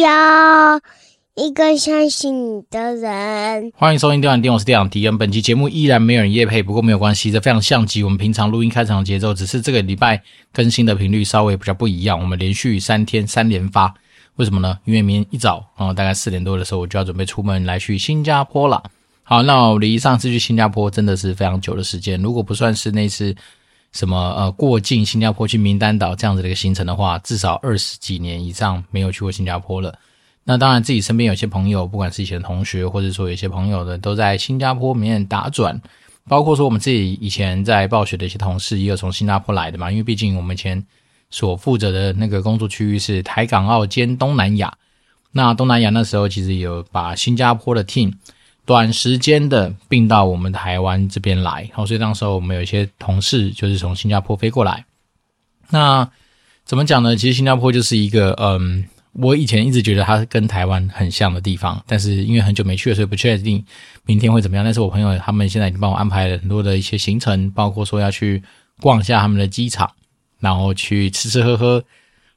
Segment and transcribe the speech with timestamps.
[0.00, 0.80] 要
[1.34, 3.72] 一个相信你的人。
[3.74, 5.18] 欢迎收听《电玩店》，我是电玩迪恩。
[5.18, 10.22] 本期节目依然没有人夜配，不过没有关系，这非常像极我们平常录音开场的节奏，只是这个礼拜
[10.52, 12.18] 更新的频率稍微比较不一样。
[12.20, 13.92] 我们连续三天三连发，
[14.36, 14.78] 为什么呢？
[14.84, 18.82] 因为明天一早啊、大概四点多的时候，我就要准备出门来去新加坡了。
[19.24, 23.34] 好，那我离上次去新加坡真的是非常久的时间，如果不算是那次。
[23.98, 29.98] 什么呃，过境新加坡去名丹岛这样子的一个行程的话，至少二十几年以上没有去过新加坡了。
[30.44, 35.82] 那当然，自己身边有些朋友，不管是以前的同学，或者说有些朋友的，都在新加坡里面打转。
[36.28, 39.90] 包括说我们自己以前在暴雪的一些同事，也有从新加坡来的嘛。
[39.90, 40.80] 因为毕竟我们以前
[41.28, 44.72] 所负责的那个工作区域是台港澳兼东南亚。
[45.32, 48.12] 那东南亚那时候其实有把新加坡的 team。
[48.68, 54.84] 短时间的并到我们台湾这边来，然后，所以当时候我们有一些同事就是从新加坡飞过来。
[55.70, 56.06] 那
[56.66, 57.16] 怎么讲呢？
[57.16, 63.64] 其实新加坡就是一个，嗯，我以前一直觉得它跟台湾很像的地方，但是因为很久没去了，所以不确定
[64.04, 64.62] 明天会怎么样。
[64.62, 68.42] 但是我朋友他们现在已经帮我安排了很多的一些行程，包括说要去
[68.82, 69.90] 逛一下他们的机场，
[70.40, 71.82] 然后去吃吃喝喝，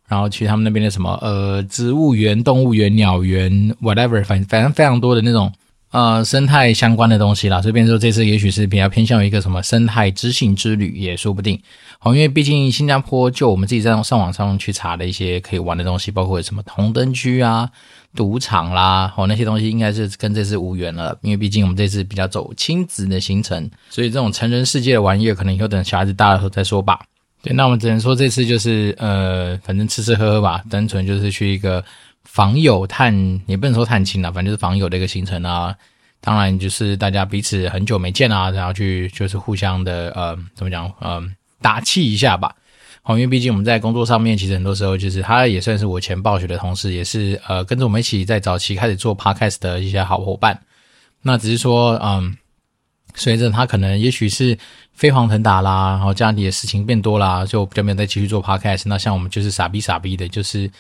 [0.08, 5.52] 然后去他们那边的什么呃植物园、动物园、鸟园，whatever，反反正非常多的那种。
[5.92, 11.62] 呃，生态相关的东西啦，所以变成说这次也许是比较偏向于一个什么生态知性之旅，也说不定。
[12.00, 17.70] 好，因为毕竟新加坡就我们自己在上网上去查的一些可以玩的东西，包括什么红灯区啊、
[18.16, 21.14] 赌场啦，哦那些东西应该是跟这次无缘了。
[21.24, 27.02] 因为毕竟我们这次比较走亲子的行程，所以这种成人世界的玩意儿，可能以后等小孩子大了后再说吧。
[27.44, 31.84] 对，那我们只能说这次就是呃，反正吃吃喝喝吧，单纯就是去一个。
[32.32, 33.14] 访友探
[33.46, 35.76] 也不能说探亲了，反正就是访友的一个行程啊。
[36.22, 41.22] 当然就是大家彼此很久没见啊，然后去就是互相的呃怎么讲呃
[41.62, 42.56] 打气一下吧。
[43.02, 50.58] 好，因为毕竟我们在工作上面，其实很多时候就是他也算是我前暴雪的同事，也是呃跟着我们一起在早期开始做 podcast 的一些好伙伴。
[51.24, 52.38] 那只是说嗯，
[53.14, 54.58] 随着他可能也许是
[54.94, 58.84] 飞黄腾达啦，然后家里的事情变多啦，就比较没有再继续做 podcast。
[58.86, 60.72] 那像我们就是傻逼傻逼的，就是。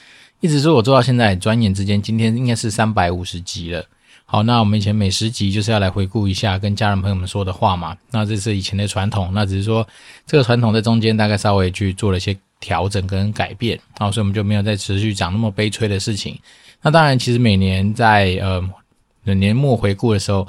[0.41, 3.85] 一直说我做到现在，转眼之间，今天应该是三百五十集了。
[4.25, 7.95] 好，那我们以前每十集就是要来回顾一下跟家人朋友们说的话嘛。
[8.09, 9.87] 那这是以前的传统，那只是说
[10.25, 16.35] 这个传统在中间大概稍微去做了一些调整跟改变，好，所以我们就没有再持续讲那么悲催的事情。
[16.81, 20.47] 那当然，其实每年在呃年末回顾的时候，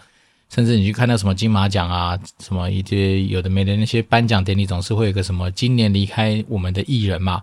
[0.48, 7.42] 甚至你去看到什么金马奖啊，什么一些有的没的那些颁奖典礼，总是会有个什么今年离开我们的艺人嘛。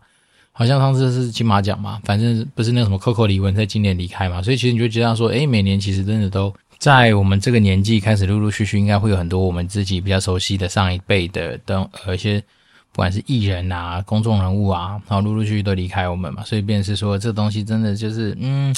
[0.51, 12.41] 好像上次是金马奖嘛，反正不是那个什么 Coco 李玟在今年离开嘛，所以其实你就觉得说，诶，每年其实真的都在我们这个年纪开始陆陆续续，应该会有很多我们自己比较熟悉的上一辈的等呃一些
[12.91, 18.75] 不管是艺人啊、公众人物啊，然后陆陆续续都离开我们嘛，所以便是说这东西真的就是嗯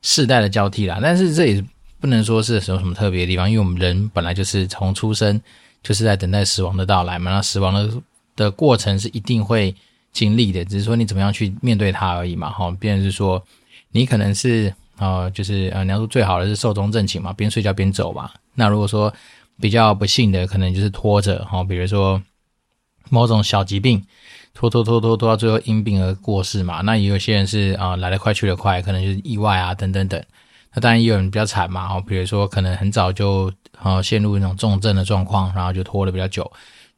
[0.00, 1.00] 世代的交替啦。
[1.02, 1.62] 但是这也
[2.00, 5.38] 不能说是什么什么特别的地方，因为我们人本来就是从出生
[5.82, 7.90] 就是在等待死亡的到来嘛，那死亡的
[8.36, 9.74] 的过程是一定会。
[10.12, 13.42] 经历的，只是说你怎么样去面对它而已嘛，哈，变成是说
[13.92, 18.30] 你可能是呃，就是呃，你要说最好的是寿终正寝嘛，边睡觉边走嘛。
[18.54, 19.12] 那如果说
[19.60, 22.20] 比较不幸的，可能就是拖着哈，比如说
[23.08, 24.04] 某种小疾病，
[24.52, 26.80] 拖拖拖拖拖到最后因病而过世嘛。
[26.82, 30.22] 那也有些人是啊、来得快去得快，可能就是意外啊等等等。
[30.74, 36.50] 那当然也有人比较惨嘛，哈，比如说可能很早就呃陷入那种重症的状况，然后就拖得比较久。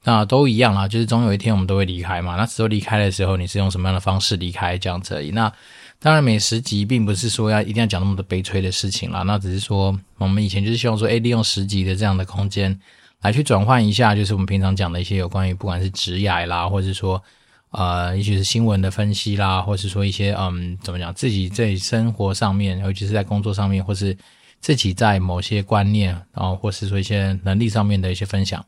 [0.05, 2.37] 那都一样啦，就是总有一天我们都会离开嘛。
[2.37, 5.31] 那时候离开的时候，你是用什么样的方式离开这样子而已。
[5.31, 5.53] 那
[6.01, 9.23] 当然，每十集并不是说要一定要讲那么多悲催的事情啦。
[9.23, 12.77] 那只是说，我们以前就是希望说，诶，利用十集的这样的空间
[13.21, 17.23] 来去转换一下，就是我们平常讲的一些有关于不管是职涯啦，或者是说，
[17.71, 24.17] 呃，也许是新闻的分析啦，或者是说一些嗯，怎么讲，自己在生活上面，尤其是在工作上面，或是
[24.59, 28.65] 自己在某些观念，然后或是说一些能力上面的一些分享。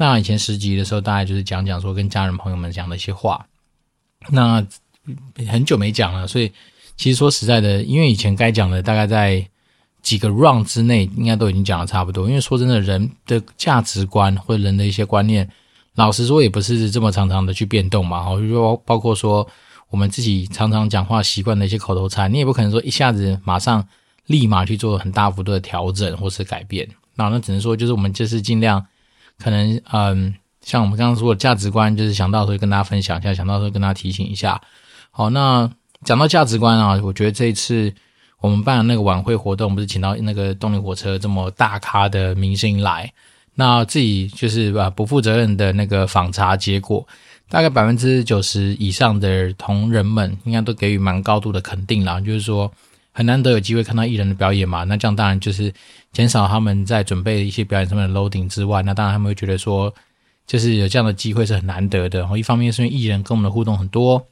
[0.00, 3.44] 那以前十集的时候，大概就是讲讲说跟家人朋友们讲的一些话。
[4.30, 4.64] 那
[5.48, 6.52] 很久没讲了，所以
[6.96, 9.44] 其实说实在的，因为以前该讲的大概在
[10.00, 12.28] 几个 round 之内，应该都已经讲的差不多。
[12.28, 15.50] 因为说真的，人的价值观或人的一些观念，
[15.96, 18.22] 老实说也不是这么常常的去变动嘛。
[18.22, 19.44] 好，就说包括说
[19.90, 23.84] 我们自己常常讲话习惯的一些口头禅，你也不可能说一下子马上
[24.26, 26.88] 立马去做很大幅度的调整或是改变。
[27.16, 28.86] 那那只能说就是我们就是尽量。
[29.42, 34.60] 可能嗯，像我们刚刚说的价值观，就是想到时候跟大家分享一下，想到时候跟大家提醒一下。
[35.10, 35.70] 好，那
[36.04, 37.92] 讲到价值观啊，我觉得这一次
[38.40, 43.12] 我们办的那个晚会活动，不是请到那个动力火车这么大咖的明星来，
[43.54, 47.06] 那自己就是把不负责任的那个访查结果，
[47.48, 52.70] 大概百分之九十以上的同仁们应该都给予蛮高度的肯定啦，就是说
[53.18, 55.74] 很难得有机会看到艺人的表演嘛，那这样当然就是
[56.12, 59.92] 减少他们在准备一些表演上面的 loading 之外，那当然他们会觉得说，
[60.46, 62.20] 就是有这样的机会是很难得的。
[62.20, 64.24] 然后一方面是因为艺人跟我们的互动很多，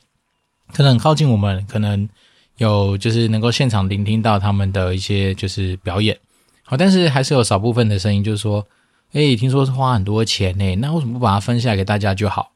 [0.73, 2.09] 可能很靠近我们，可能
[2.59, 6.17] 有就是能够现场聆听到他们的一些就是表演，
[6.62, 8.65] 好，但是还是有少部分的声音就是说，
[9.15, 12.53] 诶，听说是花很多钱呢，那为什么不把它分下来给大家就好？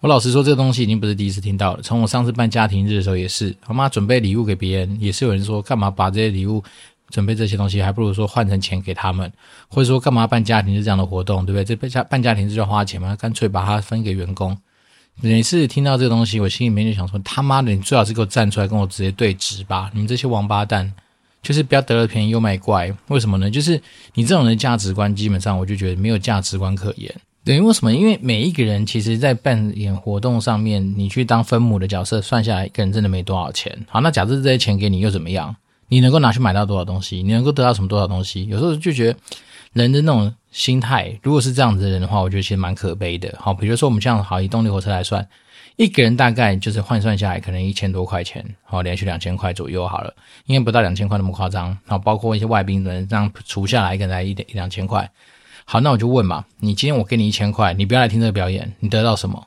[0.00, 1.82] 我老实说，这个东西已经不是第一次听到了。
[1.82, 6.62] 从我上次办家庭日的时候也是，我妈准备礼物给别人，也是有人说，干嘛把这些礼物
[7.10, 9.32] 准备这些东西，还不如说换成钱给他们，
[9.68, 11.64] 或者说干嘛办家庭日这样的活动，对不对？
[11.64, 14.56] 这办家办家庭日就要花钱嘛，干脆把它分给员工。
[15.20, 19.90] 每次听到这个东西，我心里面就想说，他妈的，你最好是给我站出来跟我直接对质吧！
[19.92, 20.92] 你们这些王八蛋，
[21.42, 22.94] 就是不要得了便宜又卖乖。
[23.08, 23.50] 为什么呢？
[23.50, 23.82] 就是
[24.14, 27.12] 你这种人的价值观，基本上我就觉得没有价值观可言。
[27.48, 27.94] 对，为什么？
[27.94, 33.74] 因为每一个人其实，在扮演活动上面，你去当分母的角色，算下来一个人真的没多少钱。
[33.88, 35.56] 好，那假设这些钱给你又怎么样？
[35.88, 37.22] 你能够拿去买到多少东西？
[37.22, 38.44] 你能够得到什么多少东西？
[38.48, 39.18] 有时候就觉得
[39.72, 43.34] 人的那种心态，如果是这样子的人的话，我觉得其实蛮可悲的。
[43.40, 45.26] 好，比如说我们这样好以动力火车来算，
[45.76, 51.74] 一个人大概就是换算下来可能一千多块钱，好，连续两千块左右好了，应该不到两千块那么夸张。
[51.86, 55.10] 好，包括一些外宾人，这样除下来，可能才一一两千块。
[55.70, 59.46] 好，那我就问嘛，你今天我给你一千块，你不要来听这个表演，你得到什么？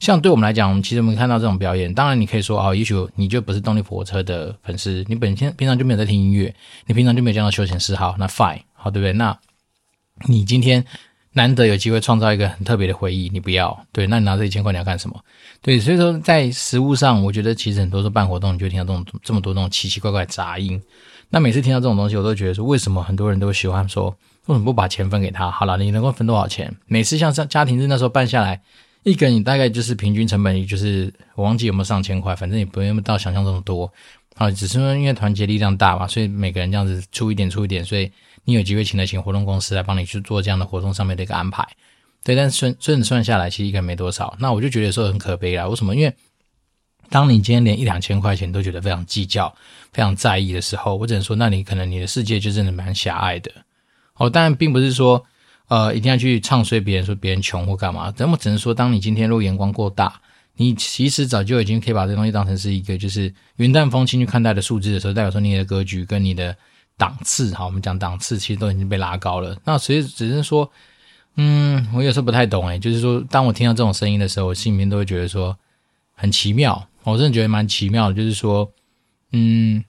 [0.00, 6.54] 像对我们来讲，其实我们看到这种表演，当然你可以说哦，也许你就不是动力火车的粉丝，你本身平常就没有在听音乐，
[6.86, 9.12] 你平常就没有这样的休闲嗜好，那 fine，好，对不对？
[9.12, 9.38] 那
[10.26, 10.82] 你今天
[11.32, 15.20] 难得有机会创造一个很特别的回忆，你不要，对，那你拿这一千块你要干什么？
[15.60, 20.82] 对，所以说在实务上，我觉得其实很多时候办活动，你就听到这种这么多这种奇奇怪怪的杂音。
[21.28, 24.16] 那每次听到这种东西，我都觉得说，为什么很多人都喜欢说？
[24.48, 25.50] 为什么不把钱分给他？
[25.50, 26.74] 好了，你能够分多少钱？
[26.86, 28.58] 每次像上家庭日那时候办下来，
[29.02, 33.92] 一个人你大概就是平均成本，也就是我忘记有没有上千块，反正也不用到想象这么多
[34.36, 34.50] 啊。
[34.50, 38.10] 只是说因为团结力量大嘛，所以每个人这样子出一点出一点，所以
[38.44, 41.62] 你有机会请得请活动公司来帮你去做这样的活动上面的一个安排。
[42.24, 44.34] 对，但是算算算下来，其实一个人没多少。
[44.40, 45.68] 那我就觉得说很可悲啦。
[45.68, 45.94] 为什么？
[45.94, 46.12] 因为
[47.10, 49.54] 当你今天连一两千块钱都觉得非常计较、
[49.92, 53.50] 非常在意的时候，我只能说，那你可能你的世界就真的蛮狭隘的。
[54.18, 55.24] 哦，当然并不是说，
[55.68, 58.10] 呃，一定要去唱衰别人，说别人穷或干嘛。
[58.12, 60.20] 咱们只能说，当你今天如果眼光过大，
[60.56, 66.56] 你其实早就已经可以把这东西当成是一个就是云淡风轻去看待的数字的时候，代表说你的格局跟你的
[66.96, 69.56] 档次，好，我们讲档次，其实都已经被拉高了。
[69.64, 70.68] 那所以只是说，
[71.36, 75.56] 嗯，我有时候不太懂诶，就是说，当我听到这种声音的时候，我心里面都会觉得说
[76.14, 78.68] 很奇妙，我真的觉得蛮奇妙的，就是说，
[79.30, 79.84] 嗯。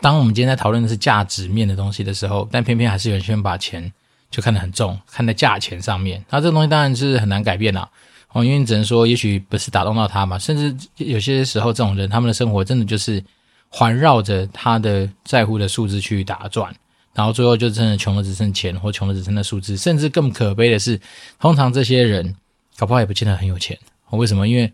[0.00, 3.92] 当我们今天在讨论的是价值面的东西的时候，但偏偏还是有些人把钱
[4.30, 6.24] 就看得很重，看在价钱上面。
[6.30, 7.88] 那这个东西当然是很难改变啦，
[8.32, 10.38] 哦，因为你只能说，也许不是打动到他嘛。
[10.38, 13.22] 甚至有些时候，这种人他们的生活真的就是
[13.68, 16.74] 环绕着他的在乎的数字去打转，
[17.12, 19.76] 然后最后就真的穷的只剩钱，或穷的只剩那数字。
[19.76, 21.00] 甚至更可悲的是，
[21.38, 22.34] 通常这些人
[22.76, 23.78] 搞不好也不见得很有钱。
[24.10, 24.46] 为什么？
[24.46, 24.72] 因为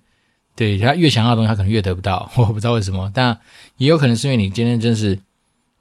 [0.61, 2.31] 对，他越想要的东西，他可能越得不到。
[2.37, 3.35] 我不知道为什么，但
[3.79, 5.19] 也有可能是因为你今天真是，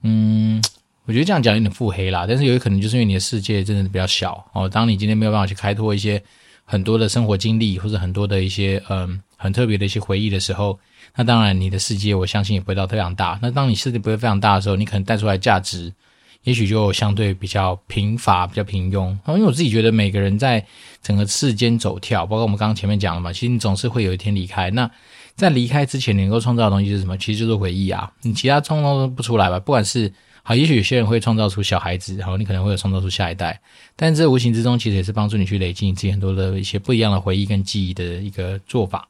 [0.04, 0.64] 嗯，
[1.04, 2.26] 我觉得这样讲有点腹黑啦。
[2.26, 4.70] 但是有可能就是因为你的世界真的比较小哦。
[4.70, 6.24] 当你今天没有办法去开拓一些
[6.64, 10.80] 很多的生活经历，或者很多的一些嗯很特别的一些回忆的时候，
[11.14, 13.38] 那当然你的世界我相信也不会到非常大。
[13.42, 15.94] 那当你世界不会非常大的时候，你可能带出来价值。
[16.44, 19.10] 也许就相对比较贫乏，比较平庸。
[19.28, 20.66] 因为我自己觉得，每个人在
[21.02, 24.72] 整个世间走跳，包括我们刚刚前面讲了嘛，其实你总是会有一天离开。
[24.72, 24.90] 那
[25.36, 27.18] 在离开之前，你能够创造的东西是什么？
[27.18, 28.12] 其实就是回忆啊。
[28.22, 29.60] 你其他创造不出来吧？
[29.60, 33.60] 不管是好，也许有些人会创造出小孩子，然后你可能会有创造出下一代。
[33.96, 39.08] 但这无形之中，其实也是帮助你去累积你自己很多的一些不一样的回忆跟记忆的一个做法。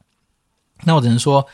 [0.84, 1.46] 那我只能说。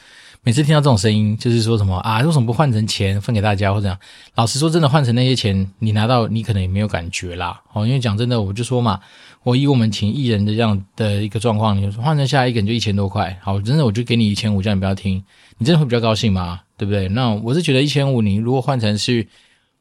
[0.46, 2.22] 每次听到这种声音，就是说什么啊？
[2.22, 3.98] 为什么不换成钱分给大家，或者样？
[4.36, 7.60] 老实说，真的换成那些钱，你拿到，你可能也没有感觉啦。
[7.74, 9.00] 哦，因为讲真的，我就说嘛，
[9.42, 15.24] 我以我们请艺人的这样的一个状况，你说换成下一个人就一千多块，好，真的我就给你一千五，叫你不要听，
[15.58, 16.62] 你真的会比较高兴吗？
[16.78, 17.08] 对不对？
[17.10, 19.28] 那我是觉得一千五，你如果换成去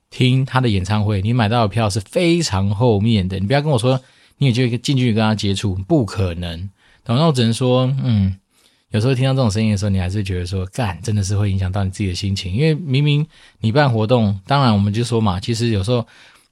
[0.08, 4.00] 听他的演唱会，你买到的票是非常后面的，你不要跟我说
[4.38, 6.70] 你也就近距离跟他接触，不可能。
[7.04, 8.36] 那我只能说，嗯。
[8.94, 12.54] 有时候听到这种声音的时候，你还是觉得说，干，真的是会影响到你自己的心情。
[12.54, 13.26] 因为明明
[13.58, 16.06] 你办活动，当然我们就说嘛，其实有时候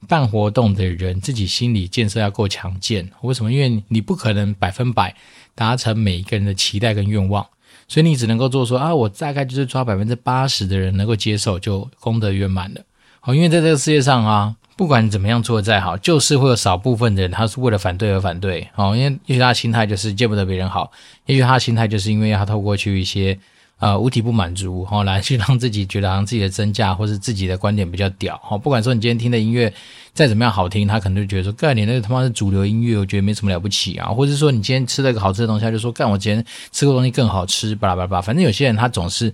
[0.09, 3.09] 办活动的人自己心理建设要够强健。
[3.21, 3.49] 为什么？
[3.49, 5.15] 因为你不可能百分百
[5.55, 7.47] 达成每一个人的期待跟愿望，
[7.87, 12.81] 所以你只能够做说啊，我大概就是抓百分之八十的人能够接受，就功德圆满了。
[13.21, 18.67] 好，因为在这个世界上啊，不管怎么样做得再好，就是会有少部分的人，他是为了反对而反对。
[18.75, 20.91] 哦，因为也许他的心态就是见不得别人好，
[21.27, 23.37] 也许他的心态就是因为他透过去一些
[23.77, 28.41] 呃物体不满足，哦，来去让自己觉得好像自己的真价或是自己的观点比较屌。
[28.49, 29.71] 哦，不管说你今天听的音乐
[30.11, 34.07] 再怎么样好听，他可能就觉得说，干你那个他妈是主流音乐，我觉得没什么了不起啊。
[34.09, 38.21] 或者说你今天吃了一个好吃的东西，他就说干我今天吃个东西更好吃，巴拉巴拉巴拉。
[38.21, 39.33] 反正有些人他总是。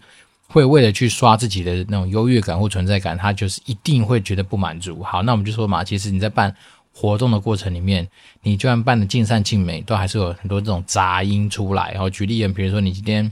[0.51, 5.03] 会为了去刷自己的那种优越感或存在感，他就是一定会觉得不满足。
[5.03, 6.53] 好，那我们就说嘛，其实你在办
[6.91, 8.05] 活动的过程里面，
[8.41, 11.91] 你就算办的尽善尽美，都还是有很多这种杂音出来。
[11.91, 13.31] 然后举例，比如说你今天，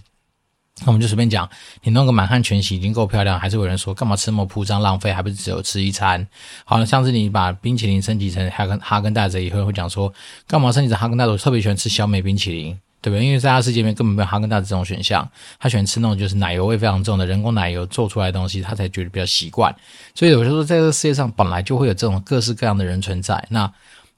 [0.82, 1.50] 那我们就随便讲，
[1.82, 6.26] 你弄个满汉全席已经够漂亮，还是有人说干嘛吃那么铺张浪费，还不是只有吃一餐？
[6.66, 10.14] 好了，像是你把冰淇淋升级成哈根哈根达斯以后，会讲说
[10.48, 11.32] 干嘛升级成哈根达斯？
[11.32, 12.80] 我特别喜欢吃小美冰淇淋。
[13.02, 13.26] 对不对？
[13.26, 19.74] 因为在他世界里面根本没有哈根达斯这种选项，他喜欢吃那种就是奶油味非常重的人工奶油做出来的东西，他才觉得比较习惯。
[20.16, 23.46] 所以我就说，在这个世界上本来就会有这种各式各样的人存在。
[23.50, 23.72] 那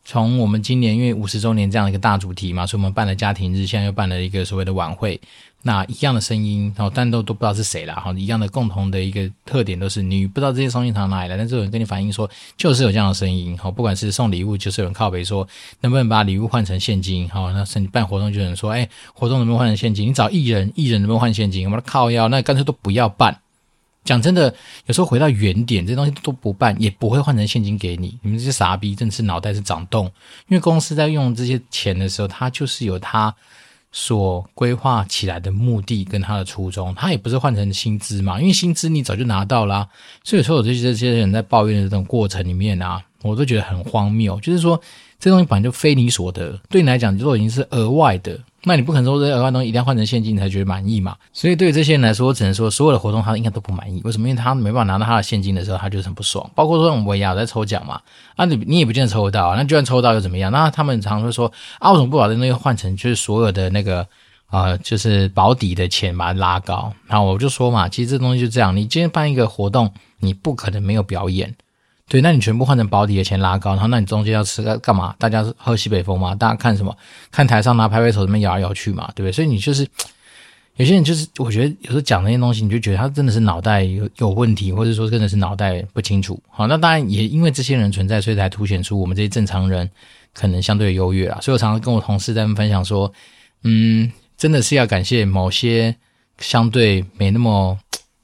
[0.06, 5.20] 从我们今年因为五十周年这样一个大主题嘛，所以我们办了家庭日，现在又办了一个所谓的晚会。
[5.62, 7.96] 那一样的声音，然后但都都不知道是谁啦。
[7.96, 13.58] 哈，一样的共同的一个特点都是你不知道这些声音从哪里来，但是有人跟你反映说就是有这样的声音。
[13.58, 15.46] 好，不管是送礼物，就是有人靠北说
[15.82, 17.30] 能不能把礼物换成现金。
[17.30, 20.08] 好，那是你办活动就有人说，哎，活动能不能换成现金？
[20.08, 21.66] 你找艺人，艺人能不能换现金？
[21.66, 23.38] 我们靠腰，那干脆都不要办。
[24.06, 28.18] 讲真的，有时候回到原点，这东西都不办，也不会换成现金给你。
[28.22, 30.06] 你们这些傻逼，真的是脑袋是长洞。
[30.48, 33.36] 因为公司在用这些钱的时候，它就是有它。
[33.92, 39.88] 所规划起来的目的跟他的初衷，他也不是换成薪资嘛，因为薪资你早就拿到啦。
[40.24, 44.40] 所以说，我这些这些人在抱怨的这种过程里面啊，我都觉得很荒谬。
[44.42, 44.80] 就是说，
[45.20, 48.40] 这东西本来就非你所得，对你来讲，就说已经是额外的。
[48.64, 51.16] 那你不可能说这额外东西一定要换成现金你才觉得满意嘛？
[51.32, 54.02] 所以对于这些人来说，我只能说所有的活动他应该都不满意。
[54.04, 54.28] 为什么？
[54.28, 56.50] 因为他没办法拿到他的现金的时候，他就是很不爽。
[56.56, 58.02] 包括说我们尾牙在抽奖嘛，
[58.36, 60.52] 啊你你也不见得抽得到啊，那就算抽到又怎么样？
[60.52, 64.06] 那他们常常会说啊，为什么不把这东西换成就是所有的那个
[64.48, 66.92] 啊、就是保底的钱把它拉高？
[67.08, 71.56] 然后我就说嘛，其实这东西就这样，你今天办一个活动，你不可能没有表演。
[72.10, 75.16] 对，那你全部换成保底的钱拉高，然后那你中间要吃个干嘛？
[75.20, 76.34] 大家喝西北风吗？
[76.34, 76.98] 大家看什么？
[77.30, 79.32] 看台上拿拍拍手，这边摇来摇去嘛，对不对？
[79.32, 79.88] 所以你就是
[80.78, 86.42] 有些人就是，我觉得有时候讲那些东西，你就觉得他真的是脑袋有有问题，或者说真的是脑袋不清楚。
[86.50, 89.88] 好，那当然也因为这些人存在，所以才凸显出我们这些正常人
[90.34, 91.40] 可能相对优越啊。
[91.42, 93.14] 所以我常常跟我同事在分享说，
[93.64, 95.96] 嗯，真的是要感谢某些
[96.40, 97.78] 相对没那么。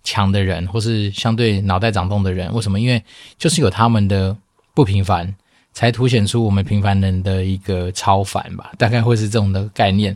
[0.05, 2.79] 强的人，或是相对脑袋长洞的人，为什么？
[2.79, 3.03] 因为
[3.37, 4.33] 就是有他们的
[4.73, 5.35] 不平凡，
[5.73, 8.71] 才凸显出我们平凡人的一个超凡吧。
[8.77, 10.15] 大概会是这种的概念。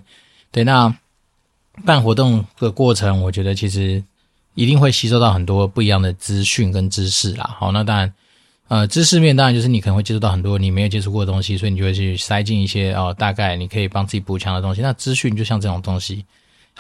[0.52, 0.96] 对，那
[1.84, 4.02] 办活动的过程，我觉得其实
[4.54, 7.56] 一定会吸收到很多不一样的资讯跟知识啦。
[7.58, 8.14] 好，那当然，
[8.68, 14.82] 呃，知识面当然就是你可能会接触到很多你没有接触过的东西，所以你就会去塞进一些哦，大概你可以帮自己补强的东西。
[14.82, 16.24] 那资讯就像这种东西。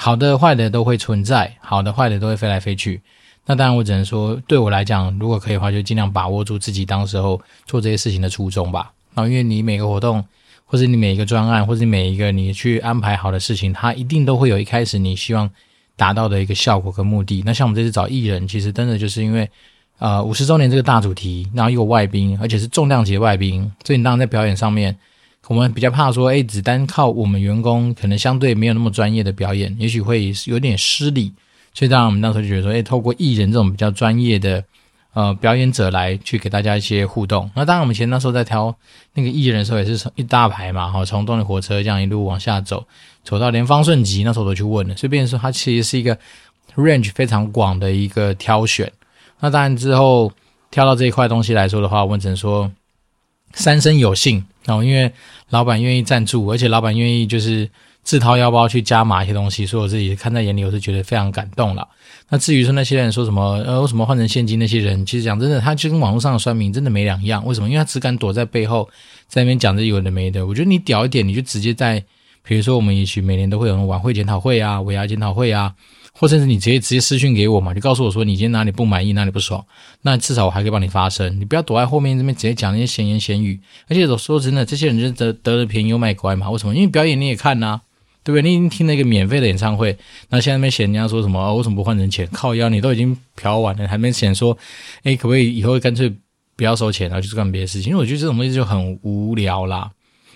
[0.02, 3.02] 好的、坏的都会存在，好的、坏的都会飞来飞去。
[3.46, 8.94] 那当然，我只能说，对我来讲，如果可以的话，就尽量把握住自己当时候做这些事情的初衷吧。
[9.14, 10.24] 然后，因为你每个活动，
[10.64, 15.50] 或者你每一个专案，或者你每一个你去安排好的事情，它一定都会有一开始你希望
[15.98, 17.44] 达到的一个效果跟目的。
[17.46, 19.50] 那像我们这次找艺人，其实真的就是因为，
[19.98, 24.98] 呃，五十周年这个大主题，然后又有外宾，而且是重量级的外宾，所以你当然在表演上面。
[25.50, 31.34] 我们比较怕说，哎，只单靠我们员工，可能相对没有那么专业的表演，也许会有点失礼。
[31.74, 34.64] 所以，当然我们那时候就觉得说，哎，透过艺人这种比较专业的
[35.14, 37.50] 呃表演者来去给大家一些互动。
[37.56, 38.74] 那当然，我们前那时候在挑
[39.16, 42.86] 那个艺人的时候，也是从一大排嘛，哈，从动力火车这样一路往下走，
[43.24, 44.96] 走到连方顺吉那时候都去问了。
[44.96, 46.16] 所以，变成说它其实是一个
[46.76, 48.92] range 非常广的一个挑选。
[49.40, 50.32] 那当然之后
[50.70, 52.72] 挑到这一块东西来说的话，我们只能说
[53.54, 54.44] 三生有幸。
[54.66, 55.12] 然后，因为
[55.50, 57.68] 老板愿意赞助，而且老板愿意就是
[58.04, 61.88] 自掏腰包去加码一些东西，所以我自己看在眼里，我是觉得非常感动了。
[62.30, 64.60] 那至于说那些人说什么，呃，为什么换成现金？
[64.60, 67.44] 那些人其实讲真的，他就跟网络上的酸民真的没两样。
[67.46, 67.68] 为什么？
[67.68, 68.88] 因为他只敢躲在背后，
[69.28, 70.46] 在那边讲这有的没的。
[70.46, 72.04] 我觉得你屌一点，你就直接在，
[72.44, 75.74] 比如说我们也许每年都会有人晚会检讨会啊，尾牙检讨会啊。
[76.14, 79.66] 或者是你直接直接私讯给我嘛，就告诉我说你今天哪里不满意，哪里不爽，
[80.02, 81.40] 那至少我还可以帮你发声。
[81.40, 83.60] 你不要躲在后面这边直接讲那些闲言闲语。
[83.88, 86.50] 而且说真的，这些人就得得了便宜又卖乖嘛。
[86.50, 86.76] 为什么？
[86.76, 87.82] 因为表演你也看呐、啊，
[88.24, 88.42] 对不对？
[88.42, 89.98] 你已经听了一个免费的演唱会，
[90.30, 91.56] 那现在那边嫌人家说什么？
[91.56, 92.28] 为什么不换成钱？
[92.34, 94.58] 靠腰，你都已经嫖完了，还没嫌说，
[95.04, 96.14] 哎，可不可以以后干脆
[96.56, 97.92] 不要收钱，然后去干别的事情？
[97.92, 99.90] 因为我觉得这种东西就很无聊啦。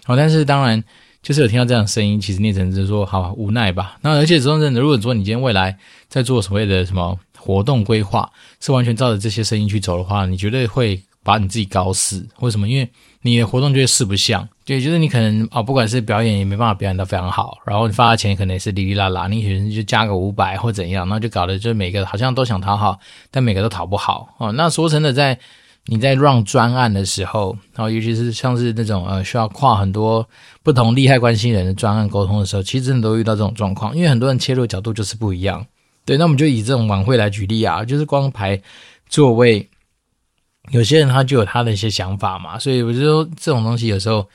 [0.05, 0.83] 好，但是当然。
[1.23, 3.97] 就是有听到这样的声音，其实你只能是说好无奈吧。
[4.01, 5.75] 那而且说真的，如果说你今天未来
[6.09, 12.27] 在做所谓的什么活动规划，是完全照着这些声音去走的话，你绝对会把你自己搞死。
[12.41, 12.67] 为什么？
[12.67, 12.87] 因为
[13.21, 22.99] 你的活动就会四不像，对，就是你可能哦，不管是表演也没办法表演得非常好，然后你发的钱可能也是哩哩啦啦，你可能就加个五百或怎样，那就搞得就每个好像都想讨好，
[23.31, 24.51] 但每个都讨不好哦。
[24.51, 25.39] 那说真的，在
[25.87, 30.27] 你在 run 专案的时候，然后尤其是像是那种呃需要跨很多
[30.63, 35.65] 不同利害关系人的专案沟通的时候，其实真的都遇到这种状况，因为很多人切入角度就是不一样。
[36.05, 38.61] 对，那我们就以这种晚会来举例啊，就是光排
[39.09, 39.69] 座位。
[40.71, 44.25] 有些人他就有他的一些想法嘛，所以我就说这种东西有时候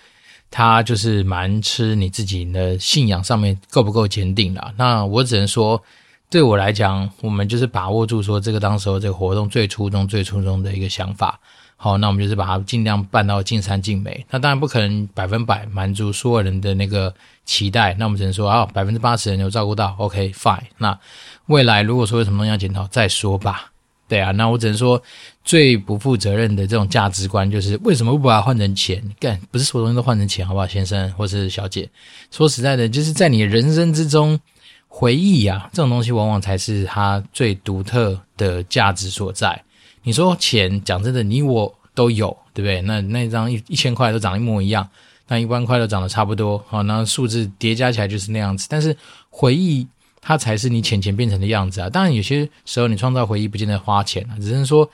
[0.50, 4.70] 他就是蛮吃你自己的信仰上面够不够坚定啦。
[4.76, 5.82] 那我只能说，
[6.30, 11.40] 对我来讲，我们就是把握住说这个当时候这个活动最初衷、最初衷的一个想法。
[11.80, 14.26] 好，那我们就是把它尽量办到尽善尽美。
[14.30, 20.60] 那当然不可能百分百满足所有人的那个期待，那我们只能说啊，百分之八十人有照顾到，OK fine。
[20.78, 20.98] 那
[21.46, 23.70] 未来如果说有什么东西要检讨，再说吧。
[24.08, 25.00] 对啊，那我只能说，
[25.44, 29.02] 最不负责任的这种价值观，就是为什么不把它换成钱？
[29.20, 31.88] 干，不是所有东西都换成钱，好不好，先生或是小姐？
[32.30, 34.40] 说实在的，就是在你人生之中，
[34.88, 39.62] 回忆啊，这种东西往往才是它最独特的价值所在。
[40.02, 42.82] 你说钱，讲真的，你我都有，对不对？
[42.82, 44.88] 那那张一一千块都长一模一样，
[45.28, 48.66] 那一万块都长得差不多，好，那数字叠加起来就是那样子。
[48.68, 48.96] 但是
[49.30, 49.86] 回忆。
[50.20, 51.88] 它才是你钱钱变成的样子啊！
[51.88, 54.86] 当然，有些时候你创造回忆不见得花钱啊，只是说，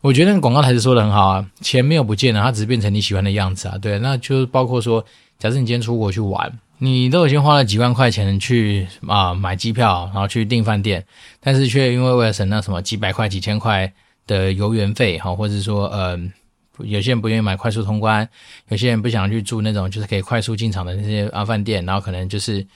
[0.00, 3.78] 我觉得那个广告台词说的很好啊，钱没有不见了，它只是变成你喜欢的样子啊。
[3.78, 5.04] 对，那就包括说，
[5.38, 11.06] 假设你今天出国去玩，你都已经花了几万块钱去啊买机票，然后去订饭店，
[11.38, 13.92] 但是却因为为了省那什么几百块、几千块
[14.26, 16.32] 的游园费，哈，或者说，嗯、
[16.78, 18.28] 呃，有些人不愿意买快速通关，
[18.70, 22.66] 有些人不想去住那种就是可以快速进场的那些啊饭店，然后可能就是。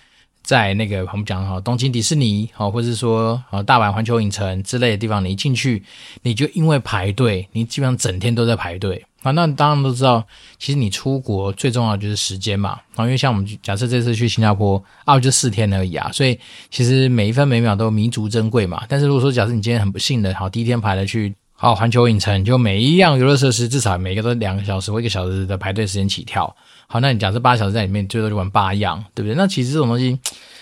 [0.44, 5.82] 在那个我们讲哈，东京迪士尼好，或者是说啊大阪环球影城之类的地方，你一进去，
[6.20, 9.32] 你就因为排队，你基本上整天都在排队啊。
[9.32, 10.24] 那当然都知道，
[10.58, 12.78] 其实你出国最重要的就是时间嘛。
[12.94, 16.38] 然后因为像我们假设这次去新加坡啊，就四天而已啊，所以
[16.70, 18.84] 其实每一分每秒都弥足珍贵嘛。
[18.88, 26.54] 但是如果说假设你今天很不幸的，好第一天排了去好环球影城，就每一样游乐设施至少每个都两个小时或一个小时的排队时间起跳。
[26.86, 29.34] 好，那你假设八小时在里面最多就玩八样，对不对？
[29.34, 30.18] 那其实这种东西，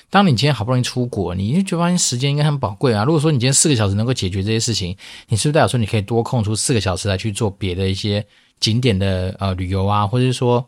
[0.08, 3.04] 当你今天好不容易出国，你就发现时间应该很宝贵啊。
[3.04, 4.96] 如果说你今天四个小时能够解决这些事情，
[5.28, 8.24] 你是不是代表说你可以多空出四个小时来去做别的一些
[8.62, 10.66] 景点的呃旅游啊，或者是说？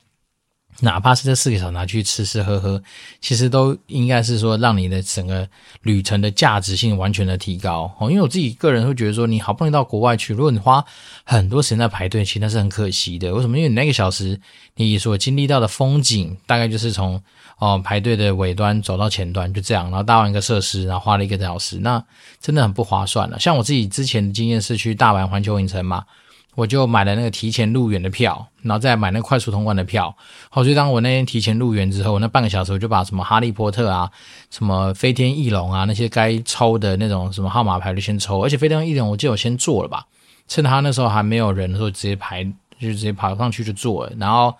[0.80, 2.82] 哪怕是这四个小时拿去吃吃喝喝，
[3.20, 5.48] 其实都应该是说让你的整个
[5.82, 8.10] 旅程的价值性完全的提高哦。
[8.10, 10.84] 因为我自己个人会觉得说，你好不容易到国外去，如果你花
[11.22, 13.32] 很多时间在排队，其实那是很可惜的。
[13.32, 13.56] 为什么？
[13.56, 14.40] 因为你那个小时
[14.74, 17.22] 你所经历到的风景，大概就是从
[17.60, 22.04] 哦排队的尾端走到前端，就这样，然后搭完一个设施，然后花了一个小时，那
[22.40, 23.38] 真的很不划算了。
[23.38, 26.04] 像我自己之前的经验是去大阪环球影城嘛。
[26.54, 30.14] 我就买了那个提前入园的票，然后再买那快速通关的票。
[30.50, 34.10] 好，所以当我那天提前入园之后，那半个小时我就把什么哈利波特啊、
[34.50, 38.42] 什么飞天翼龙啊那些该抽的那种什么号码牌就先抽。
[38.42, 40.06] 而且飞天翼龙我记得我先做了吧，
[40.46, 44.12] 趁他那时候还没有人的时候，直接排就直接爬上去就做了。
[44.18, 44.54] 然后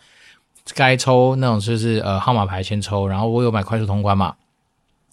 [0.75, 4.35] 该抽那种就是呃号码牌先抽，然后我有买快速通关嘛。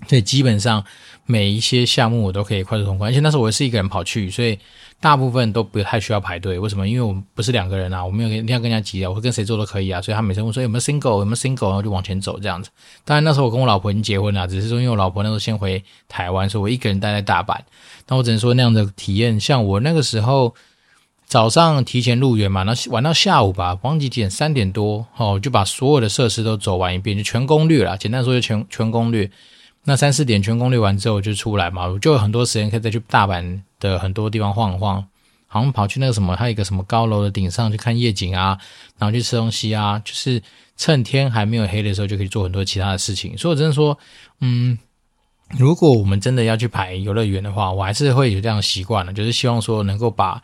[0.08, 0.84] 所以基本上
[1.26, 4.58] 每一些项目我都可以快速通关，而且那时候我是一个人跑去，所以
[5.00, 6.58] 大部分都不太需要排队。
[6.60, 6.88] 为什么？
[6.88, 10.02] 因为我们不是两个人啊，我没有一定要跟人家挤啊，我会跟谁坐都可以啊。
[10.02, 12.70] 所以他每次问说有没有 single，有没有 single，然后就往前走这样子。
[13.06, 17.58] 当然那时候我跟我老婆已经结婚了，只是说因为我老婆那时候先回台湾，所以我一个人待在大阪。
[18.08, 20.54] 那我只能说那样的体验，像我那个时候
[21.26, 27.98] 早上提前入园嘛，那玩到下午吧，忘记几点，三点多哦，就把所有的设施都走完一遍，就全攻略了。
[27.98, 29.32] 简单说就全全攻略。
[29.84, 35.04] 那三四点全攻略完之后就出来嘛，我就有很多时间可以再去大阪的很多地方晃一晃，
[35.48, 38.56] 好像跑去那个什么，还有一个什么高楼的顶上去看夜景啊，
[39.00, 40.40] 然后去吃东西啊，就是
[40.78, 43.36] 趁天还没有黑的时候就可以做很多其他的事情。
[43.36, 43.98] 所以我真的说，
[44.42, 44.78] 嗯，
[45.58, 50.40] 如果我们真的要去排游乐园的话，我还是会有这样的习惯的，就是希望说能够把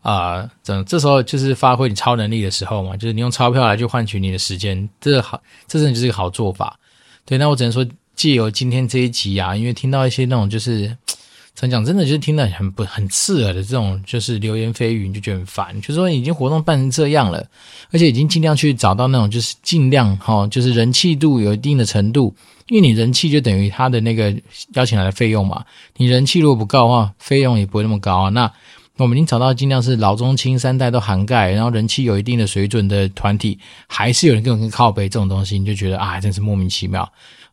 [0.00, 6.78] 啊，这、这时候就是发挥你超能力的时候嘛，就是你用钞票来去换取你的时间，这好，这真的就是一个好做法。
[7.26, 7.86] 对，那我只能说。
[8.18, 10.92] 借由今天这一集啊，因为听到一些那种就是，
[11.54, 15.80] 怎讲，真的就是听得很不很刺耳的这种就是流言蜚语，你就觉得很烦。
[15.80, 17.46] 就是说已经活动办成这样了，
[17.92, 22.34] 而且已经尽量去找到那种就是尽量哈，就是人气度有一定的程度，
[22.66, 24.34] 因为你人气就等于他的那个
[24.74, 25.64] 邀请来的费用嘛。
[25.96, 28.28] 你人气如果不够的话，费用也不会那么高啊。
[28.30, 28.50] 那
[28.96, 37.08] 我们已经找到尽量是老中青三代都涵盖，然后人气有一定的水准的团体，还是有人跟我跟靠北这种东西，你就觉得啊，真是莫名其妙。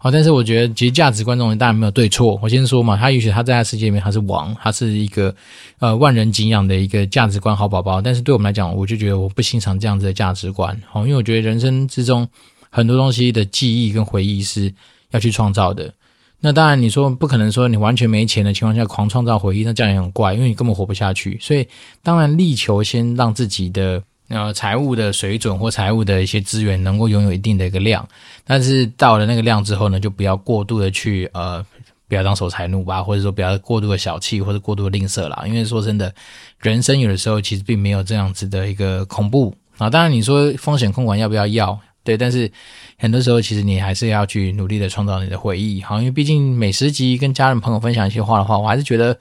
[0.06, 2.39] 好，但是我觉得其实价值观这种人当然没有对错。
[2.39, 5.36] 我先说嘛，他也许他在他世界里面他是王，他是一个
[5.80, 8.00] 呃万人敬仰的一个价值观好宝宝。
[8.00, 10.80] 但是对我们来讲，我就觉得我不欣赏这样子的价值观。
[10.88, 12.28] 好，因为我觉得人生之中
[12.70, 14.72] 很多东西的记忆跟回忆是
[15.10, 15.91] 要去创造的。
[16.39, 21.36] 那当然，你说不可能说你完全没钱的情况下狂创造回忆，那这样也很怪，因为你根本活不下去。
[21.41, 21.68] 所以，
[22.04, 28.07] 当然力求先让自己的呃财务的水准或财务的一些资源能够拥有一定的一个量，
[28.43, 31.65] 但是到了那个量之后呢，就不要过度的去呃，
[32.07, 35.43] 不要当守财奴吧，或者说不要过度的小气或者过度的吝啬啦。
[35.45, 36.13] 因为说真的，
[36.59, 39.89] 人生有的时候其实并没有这样子的一个恐怖啊。
[39.89, 41.77] 当然，你说风险控管要不要要？
[42.03, 42.51] 对，但是
[42.99, 49.17] 很多时候其实你还是要去努力的创造你的回忆，好，因为毕竟每十集跟家人朋友分享一些话的话，我还是觉得，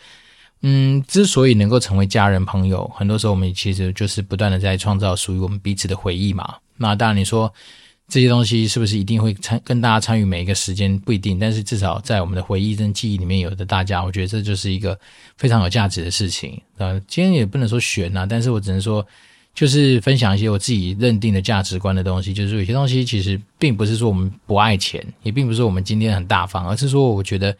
[0.67, 6.55] 嗯，之所以能够成为家人朋友，很多时候我们其实就是不断的在创造属于我们彼此的回忆嘛。
[6.79, 7.53] 那当然你说
[8.09, 14.99] 这些东西是不是一定会参跟大家参与每一个时间不一定，但是至少在我们的回忆跟记忆里面有的大家，我觉得这就是一个
[15.37, 16.59] 非常有价值的事情。
[16.79, 19.07] 呃，今天也不能说悬啊，但是我只能说。
[19.55, 27.57] 就是分享一些我自己认定的价值观的东西，就是有些东西其实并不是说我们不爱钱，也并不是说我们今天很大方，而是说我觉得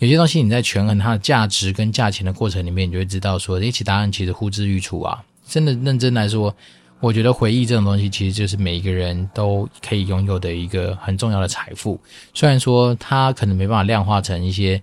[0.00, 5.22] 有些东西你在权衡它的价值跟价钱的过程里面，你就会知道说，一起答案其实呼之欲出啊。
[5.46, 6.54] 真的认真来说，
[7.00, 12.00] 我觉得回忆这种东西其实就是每一个人都可以拥有的一个很重要的财富。
[12.34, 14.82] 虽然说它可能没办法量化成一些，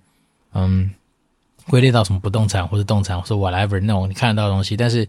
[0.54, 0.92] 嗯，
[1.68, 5.08] 归类到什么不动产或者动产或者 whatever 那种你看得到的东西，但是。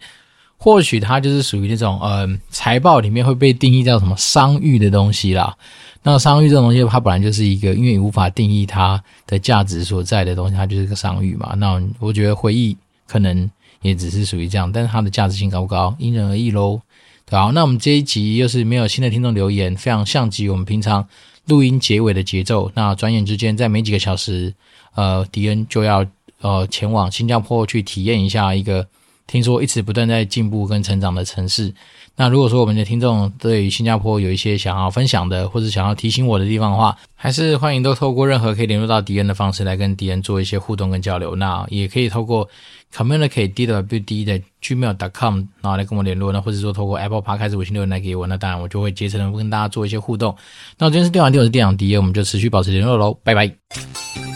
[0.61, 5.57] 或许它就是属于那种，呃，财报里面会被定义叫什么商誉的东西啦。
[6.03, 11.55] 那商誉这种东西，它本来就是一个，因为你无法定义它的价值所在的东西，它就是个商誉嘛。
[11.59, 13.49] 那我觉得回忆可能
[13.83, 16.81] 也只是属于这样，但是它的价值性高不高，因人而异喽。
[17.25, 21.07] 对啊，那我们这一集又是没有新的听众留言，非常像极我们平常
[21.47, 22.69] 录音结尾的节奏。
[22.75, 24.53] 那转眼之间，在没几个小时，
[24.97, 26.05] 呃，迪恩就要
[26.41, 28.85] 呃前往新加坡去体验一下一个。
[29.29, 31.73] 听说一直不断在进步跟成长的城市，
[32.17, 41.37] 那如果说我们的听众对于新加坡有一些想要分享的，或者想要提醒我的地方的话，还是欢迎都透过任何可以联络到迪恩的方式来跟迪恩做一些互动跟交流。
[41.37, 42.49] 那也可以透过
[42.93, 50.35] communicate dwd 的 gmail.com 然后来跟我联络，那或者说透过 Apple Podcast 微信留言来给我，那当然我就会竭诚的跟大家做一些互动。
[50.79, 54.28] 那我今天是电玩店，我是电长迪恩，我们就持续保持联络喽，拜拜。